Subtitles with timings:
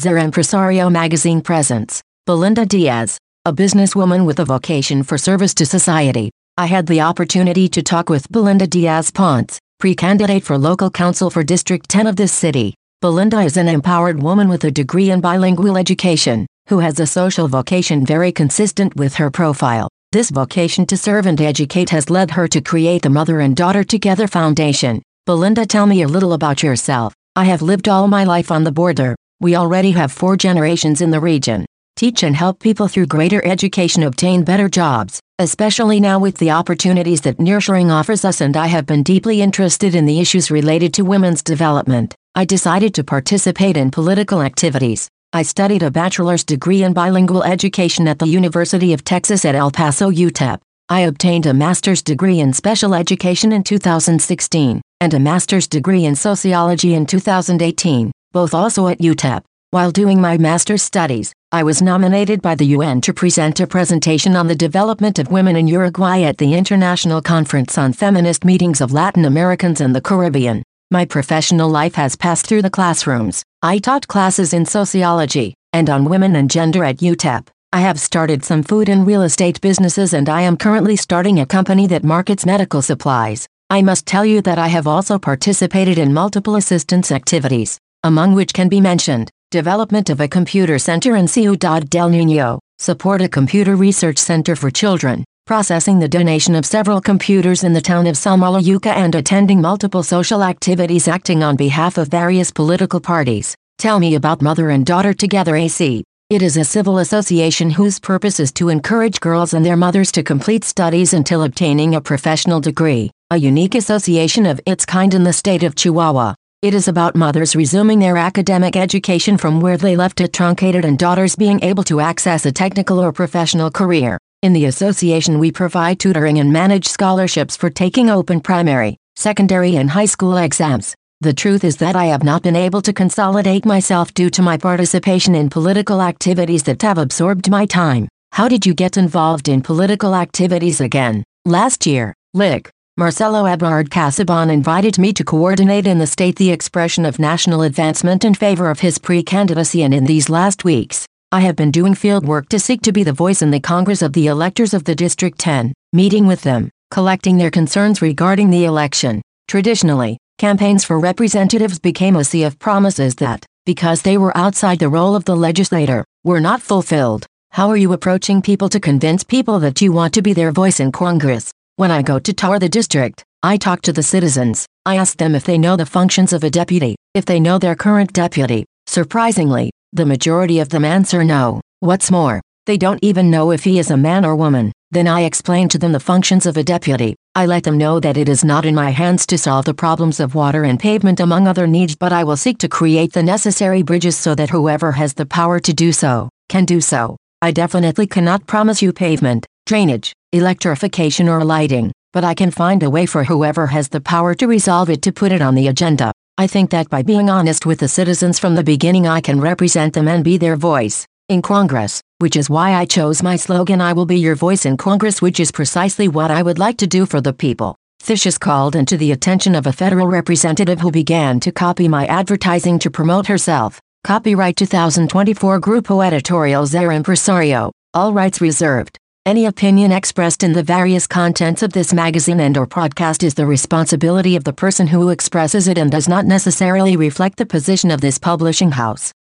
[0.00, 6.30] Zer Empresario magazine presents Belinda Diaz, a businesswoman with a vocation for service to society.
[6.56, 11.42] I had the opportunity to talk with Belinda Diaz Ponce, pre-candidate for local council for
[11.42, 12.74] District 10 of this city.
[13.02, 17.46] Belinda is an empowered woman with a degree in bilingual education, who has a social
[17.46, 19.90] vocation very consistent with her profile.
[20.12, 23.84] This vocation to serve and educate has led her to create the Mother and Daughter
[23.84, 25.02] Together Foundation.
[25.26, 27.12] Belinda, tell me a little about yourself.
[27.36, 29.14] I have lived all my life on the border.
[29.42, 31.64] We already have four generations in the region.
[31.96, 37.22] Teach and help people through greater education obtain better jobs, especially now with the opportunities
[37.22, 41.06] that nearshoring offers us and I have been deeply interested in the issues related to
[41.06, 42.14] women's development.
[42.34, 45.08] I decided to participate in political activities.
[45.32, 49.70] I studied a bachelor's degree in bilingual education at the University of Texas at El
[49.70, 50.60] Paso, UTEP.
[50.90, 56.14] I obtained a master's degree in special education in 2016 and a master's degree in
[56.14, 59.42] sociology in 2018, both also at UTEP.
[59.70, 64.36] While doing my master's studies, I was nominated by the UN to present a presentation
[64.36, 68.92] on the development of women in Uruguay at the International Conference on Feminist Meetings of
[68.92, 70.62] Latin Americans and the Caribbean.
[70.90, 73.44] My professional life has passed through the classrooms.
[73.62, 77.46] I taught classes in sociology and on women and gender at UTEP.
[77.72, 81.46] I have started some food and real estate businesses and I am currently starting a
[81.46, 83.46] company that markets medical supplies.
[83.70, 88.52] I must tell you that I have also participated in multiple assistance activities, among which
[88.52, 93.74] can be mentioned development of a computer center in Ciudad del Niño, support a computer
[93.74, 98.94] research center for children, processing the donation of several computers in the town of Samalayuca
[98.94, 103.56] and attending multiple social activities acting on behalf of various political parties.
[103.78, 106.04] Tell me about Mother and Daughter Together AC.
[106.30, 110.22] It is a civil association whose purpose is to encourage girls and their mothers to
[110.22, 115.32] complete studies until obtaining a professional degree, a unique association of its kind in the
[115.32, 116.34] state of Chihuahua.
[116.62, 120.98] It is about mothers resuming their academic education from where they left it truncated and
[120.98, 124.18] daughters being able to access a technical or professional career.
[124.42, 129.88] In the association we provide tutoring and manage scholarships for taking open primary, secondary and
[129.88, 130.94] high school exams.
[131.22, 134.58] The truth is that I have not been able to consolidate myself due to my
[134.58, 138.06] participation in political activities that have absorbed my time.
[138.32, 141.24] How did you get involved in political activities again?
[141.46, 142.70] Last year, Lic.
[143.00, 148.26] Marcelo Ebrard Casaubon invited me to coordinate in the state the expression of national advancement
[148.26, 152.26] in favor of his pre-candidacy and in these last weeks, I have been doing field
[152.26, 154.94] work to seek to be the voice in the Congress of the electors of the
[154.94, 159.22] District 10, meeting with them, collecting their concerns regarding the election.
[159.48, 164.90] Traditionally, campaigns for representatives became a sea of promises that, because they were outside the
[164.90, 167.24] role of the legislator, were not fulfilled.
[167.48, 170.80] How are you approaching people to convince people that you want to be their voice
[170.80, 171.50] in Congress?
[171.80, 174.66] When I go to tour the district, I talk to the citizens.
[174.84, 177.74] I ask them if they know the functions of a deputy, if they know their
[177.74, 178.66] current deputy.
[178.86, 181.62] Surprisingly, the majority of them answer no.
[181.78, 184.72] What's more, they don't even know if he is a man or woman.
[184.90, 187.16] Then I explain to them the functions of a deputy.
[187.34, 190.20] I let them know that it is not in my hands to solve the problems
[190.20, 193.80] of water and pavement among other needs but I will seek to create the necessary
[193.80, 197.16] bridges so that whoever has the power to do so, can do so.
[197.40, 202.90] I definitely cannot promise you pavement, drainage, electrification or lighting, but I can find a
[202.90, 206.12] way for whoever has the power to resolve it to put it on the agenda.
[206.38, 209.92] I think that by being honest with the citizens from the beginning I can represent
[209.92, 213.92] them and be their voice in Congress, which is why I chose my slogan I
[213.92, 217.06] will be your voice in Congress which is precisely what I would like to do
[217.06, 217.74] for the people.
[218.06, 222.06] This is called into the attention of a federal representative who began to copy my
[222.06, 223.80] advertising to promote herself.
[224.04, 227.72] Copyright 2024 Grupo Editorial Zer Empresario.
[227.94, 228.99] All rights reserved.
[229.26, 233.44] Any opinion expressed in the various contents of this magazine and or podcast is the
[233.44, 238.00] responsibility of the person who expresses it and does not necessarily reflect the position of
[238.00, 239.12] this publishing house.